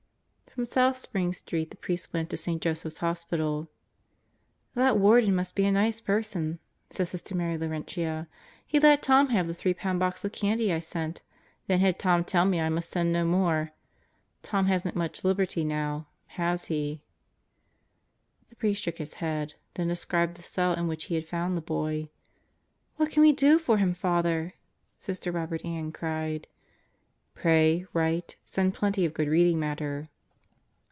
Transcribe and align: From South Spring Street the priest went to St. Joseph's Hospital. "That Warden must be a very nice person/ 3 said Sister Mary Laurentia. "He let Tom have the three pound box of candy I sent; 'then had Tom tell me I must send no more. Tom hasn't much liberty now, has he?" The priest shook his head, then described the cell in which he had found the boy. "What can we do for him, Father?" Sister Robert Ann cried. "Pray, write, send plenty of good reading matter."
From 0.53 0.65
South 0.65 0.97
Spring 0.97 1.31
Street 1.31 1.71
the 1.71 1.77
priest 1.77 2.11
went 2.11 2.29
to 2.29 2.35
St. 2.35 2.61
Joseph's 2.61 2.97
Hospital. 2.97 3.69
"That 4.75 4.97
Warden 4.97 5.33
must 5.33 5.55
be 5.55 5.63
a 5.63 5.71
very 5.71 5.85
nice 5.85 6.01
person/ 6.01 6.59
3 6.89 6.97
said 6.97 7.07
Sister 7.07 7.33
Mary 7.35 7.57
Laurentia. 7.57 8.27
"He 8.67 8.77
let 8.77 9.01
Tom 9.01 9.29
have 9.29 9.47
the 9.47 9.53
three 9.53 9.73
pound 9.73 10.01
box 10.01 10.25
of 10.25 10.33
candy 10.33 10.73
I 10.73 10.79
sent; 10.79 11.21
'then 11.67 11.79
had 11.79 11.97
Tom 11.97 12.25
tell 12.25 12.43
me 12.43 12.59
I 12.59 12.67
must 12.67 12.89
send 12.91 13.13
no 13.13 13.23
more. 13.23 13.71
Tom 14.43 14.65
hasn't 14.65 14.93
much 14.93 15.23
liberty 15.23 15.63
now, 15.63 16.07
has 16.35 16.65
he?" 16.65 17.01
The 18.49 18.57
priest 18.57 18.81
shook 18.83 18.97
his 18.97 19.15
head, 19.15 19.53
then 19.75 19.87
described 19.87 20.35
the 20.35 20.43
cell 20.43 20.73
in 20.73 20.85
which 20.85 21.05
he 21.05 21.15
had 21.15 21.29
found 21.29 21.55
the 21.55 21.61
boy. 21.61 22.09
"What 22.97 23.09
can 23.09 23.21
we 23.21 23.31
do 23.31 23.57
for 23.57 23.77
him, 23.77 23.93
Father?" 23.93 24.55
Sister 24.99 25.31
Robert 25.31 25.63
Ann 25.63 25.93
cried. 25.93 26.47
"Pray, 27.35 27.85
write, 27.93 28.35
send 28.43 28.73
plenty 28.73 29.05
of 29.05 29.13
good 29.13 29.29
reading 29.29 29.57
matter." 29.57 30.09